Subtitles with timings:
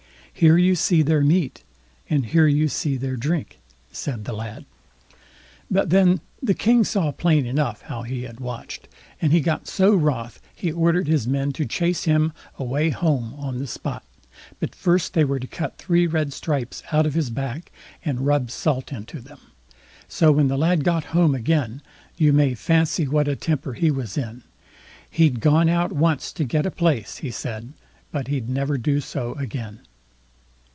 [0.33, 1.61] "Here you see their meat,
[2.09, 3.59] and here you see their drink",
[3.91, 4.65] said the lad.
[5.69, 8.87] But then the King saw plain enough how he had watched,
[9.21, 13.59] and he got so wroth, he ordered his men to chase him away home on
[13.59, 14.03] the spot;
[14.59, 17.71] but first they were to cut three red stripes out of his back,
[18.03, 19.39] and rub salt into them.
[20.07, 21.83] So when the lad got home again,
[22.17, 24.41] you may fancy what a temper he was in.
[25.07, 27.73] He'd gone out once to get a place, he said,
[28.11, 29.81] but he'd never do so again.